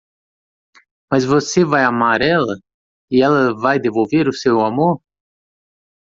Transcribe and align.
Mas 1.11 1.23
você 1.23 1.63
vai 1.63 1.83
amar 1.83 2.21
ela? 2.21 2.55
e 3.11 3.21
ela 3.21 3.53
vai 3.55 3.77
devolver 3.79 4.27
o 4.27 4.33
seu 4.33 4.59
amor. 4.59 4.99